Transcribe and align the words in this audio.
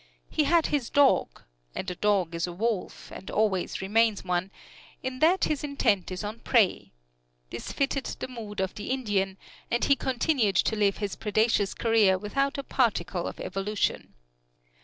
He 0.31 0.45
had 0.45 0.65
his 0.65 0.89
dog, 0.89 1.43
and 1.75 1.85
the 1.85 1.93
dog 1.93 2.33
is 2.33 2.47
a 2.47 2.51
wolf, 2.51 3.11
and 3.11 3.29
always 3.29 3.83
remains 3.83 4.23
one, 4.23 4.49
in 5.03 5.19
that 5.19 5.43
his 5.43 5.63
intent 5.63 6.09
is 6.09 6.23
on 6.23 6.39
prey. 6.39 6.91
This 7.51 7.71
fitted 7.71 8.05
the 8.17 8.27
mood 8.27 8.59
of 8.61 8.73
the 8.73 8.89
Indian, 8.89 9.37
and 9.69 9.85
he 9.85 9.95
continued 9.95 10.55
to 10.55 10.75
live 10.75 10.97
his 10.97 11.15
predaceous 11.15 11.75
career 11.75 12.17
without 12.17 12.57
a 12.57 12.63
particle 12.63 13.27
of 13.27 13.39
evolution. 13.39 14.15